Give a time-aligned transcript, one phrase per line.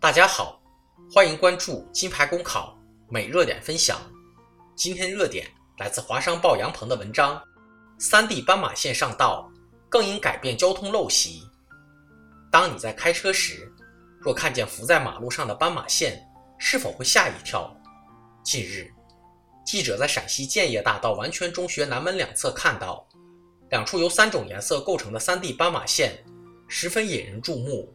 [0.00, 0.60] 大家好，
[1.12, 2.76] 欢迎关注金牌公考
[3.08, 4.00] 每热点分享。
[4.74, 5.46] 今天热点
[5.78, 7.40] 来自华商报杨鹏的文章：
[7.98, 9.48] 三 D 斑马线上道，
[9.88, 11.42] 更应改变交通陋习。
[12.50, 13.70] 当你在开车时，
[14.18, 16.20] 若看见浮在马路上的斑马线，
[16.58, 17.70] 是否会吓一跳？
[18.42, 18.90] 近日，
[19.70, 23.06] 记者在陕西建业大道完全中学南门两侧看到
[23.68, 26.18] 两处由三种颜色构成的三 D 斑马线，
[26.66, 27.94] 十分引人注目。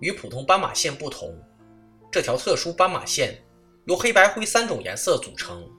[0.00, 1.38] 与普通斑马线不同，
[2.10, 3.38] 这条特殊斑马线
[3.84, 5.70] 由黑白灰三种颜色组成，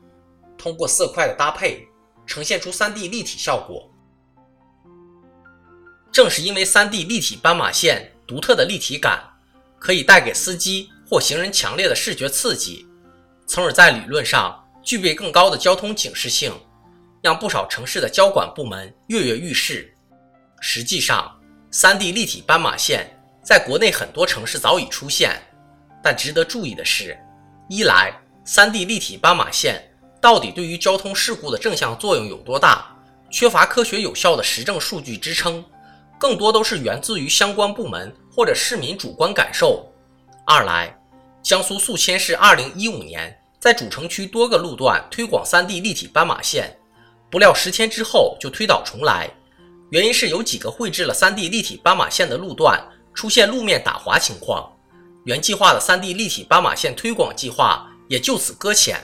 [0.60, 1.88] 通过色块的搭配，
[2.28, 3.92] 呈现出 3D 立体效果。
[6.12, 9.24] 正是因为 3D 立体斑马线独特的立体感，
[9.80, 12.86] 可以带给司机或行人强烈的视觉刺激，
[13.48, 16.54] 从而在理论上具备更高的交通警示性，
[17.22, 19.92] 让不少城市的交管部门跃跃欲试。
[20.62, 21.38] 实际上
[21.74, 23.12] ，3D 立体斑马线。
[23.44, 25.40] 在国内很多城市早已出现，
[26.02, 27.16] 但值得注意的是，
[27.70, 28.12] 一来
[28.44, 29.88] ，3D 立体斑马线
[30.20, 32.88] 到底对于交通事故的正向作用有多大，
[33.30, 35.64] 缺乏科学有效的实证数据支撑，
[36.20, 39.86] 更多都是源自于相关部门或者市民主观感受；
[40.44, 40.98] 二来，
[41.44, 46.72] 江苏宿迁市2015年在主城区多个路段推广 3D 立体斑马线，
[47.32, 49.28] 不料十天之后就推倒重来，
[49.90, 52.80] 原因是有几个绘制了 3D 立体斑马线的路段。
[53.16, 54.72] 出现路面打滑情况，
[55.24, 59.00] 原计划的 3D 立体斑马线推广计划也就此搁浅。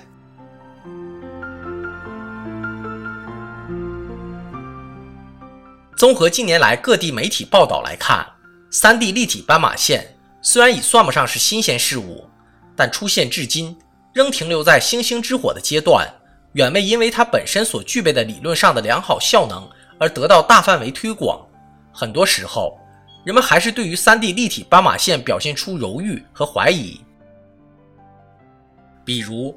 [5.97, 8.23] 综合近年来各地媒体报道来看
[8.71, 12.29] ，3D 立体斑马线虽然已算不上是新鲜事物，
[12.75, 13.75] 但出现至今
[14.13, 16.07] 仍停留在星星之火的阶段，
[16.53, 21.45] 远未因为它本身所具备的理论上的良好效能而得到大范围推广。
[21.91, 22.77] 很多时候。
[23.23, 26.99] 人们还是对于 3D 立体斑马线表现出犹豫和怀疑。
[29.05, 29.55] 比如，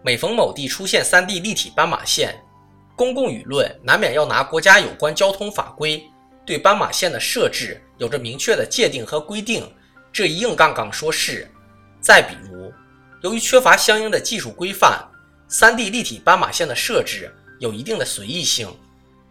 [0.00, 2.34] 每逢某地出现 3D 立体斑马线，
[2.96, 6.02] 公共舆论难免要拿国家有关交通法规
[6.46, 9.70] 对斑马线的设置有着明确的界定和规定
[10.10, 11.46] 这一硬杠杠说事。
[12.00, 12.72] 再比如，
[13.22, 15.00] 由于缺乏相应的技术规范
[15.48, 18.68] ，3D 立体斑马线的设置有一定的随意性，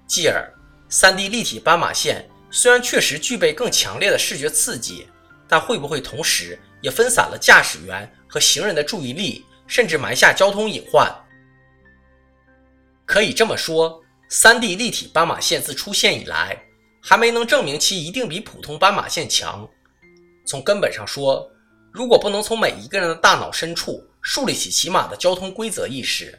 [0.07, 0.51] 继而
[0.89, 2.27] 3D 立体斑马线。
[2.53, 5.07] 虽然确实具备更强烈的视觉刺激，
[5.47, 11.09] 但会不会同时也分散了驾驶员和行人的注意力，甚至埋下交通隐患？
[13.05, 16.61] 可以这么说，3D 立体斑马线自出现以来，
[17.01, 19.67] 还没能证明其一定比普通斑马线强。
[20.45, 21.49] 从根本上说，
[21.91, 26.37] 如果不能从每一个人的大脑深处树立起起码的交通规则意识，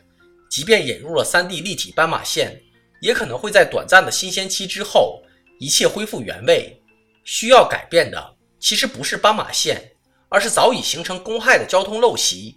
[0.51, 2.61] 即便引入了 3D 立体斑马线，
[3.01, 5.23] 也可能会在短暂的新鲜期之后。
[5.59, 6.83] 一切恢复原位，
[7.23, 9.93] 需要改变的其实不是斑马线，
[10.29, 12.57] 而是早已形成公害的交通陋习。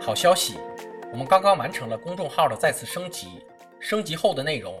[0.00, 0.54] 好消息，
[1.10, 3.26] 我们刚刚完成了公众号的再次升级，
[3.80, 4.80] 升级后的内容